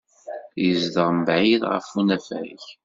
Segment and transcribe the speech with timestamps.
[0.63, 2.61] Yezdeɣ mebɛid ɣef unafag.